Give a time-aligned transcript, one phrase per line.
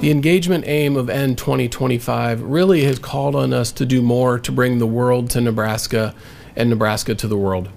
[0.00, 4.78] The engagement aim of N2025 really has called on us to do more to bring
[4.78, 6.14] the world to Nebraska
[6.56, 7.68] and Nebraska to the world.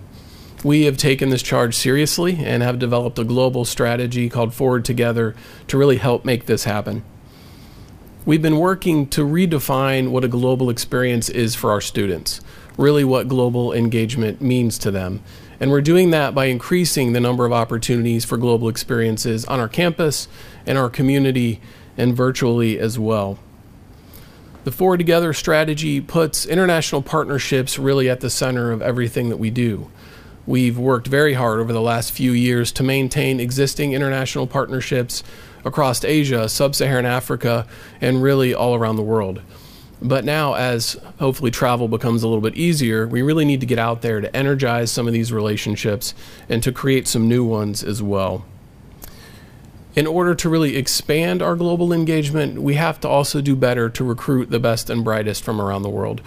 [0.64, 5.36] We have taken this charge seriously and have developed a global strategy called Forward Together
[5.68, 7.04] to really help make this happen.
[8.26, 12.40] We've been working to redefine what a global experience is for our students,
[12.78, 15.22] really what global engagement means to them.
[15.60, 19.68] And we're doing that by increasing the number of opportunities for global experiences on our
[19.68, 20.30] campus,
[20.66, 21.60] in our community,
[21.98, 23.40] and virtually as well.
[24.64, 29.50] The Forward Together strategy puts international partnerships really at the center of everything that we
[29.50, 29.92] do.
[30.46, 35.24] We've worked very hard over the last few years to maintain existing international partnerships
[35.66, 37.68] across Asia, Sub Saharan Africa,
[38.02, 39.42] and really all around the world.
[40.02, 43.80] But now, as hopefully travel becomes a little bit easier, we really need to get
[43.80, 46.14] out there to energize some of these relationships
[46.50, 48.46] and to create some new ones as well.
[49.96, 54.04] In order to really expand our global engagement, we have to also do better to
[54.04, 56.22] recruit the best and brightest from around the world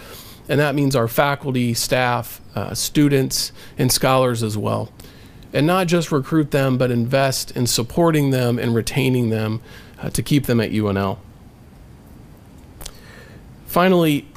[0.49, 4.89] and that means our faculty, staff, uh, students, and scholars as well.
[5.53, 9.61] And not just recruit them, but invest in supporting them and retaining them
[9.99, 11.19] uh, to keep them at UNL.
[13.65, 14.27] Finally,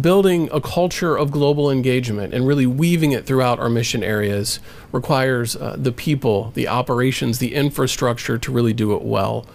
[0.00, 4.60] building a culture of global engagement and really weaving it throughout our mission areas
[4.92, 9.46] requires uh, the people, the operations, the infrastructure to really do it well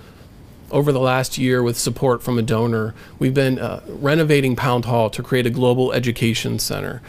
[0.71, 5.09] over the last year, with support from a donor, we've been uh, renovating Pound Hall
[5.09, 7.01] to create a global education center.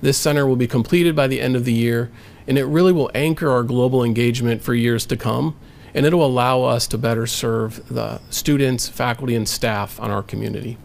[0.00, 2.10] This center will be completed by the end of the year,
[2.46, 5.56] and it really will anchor our global engagement for years to come,
[5.94, 10.78] and it'll allow us to better serve the students, faculty, and staff on our community.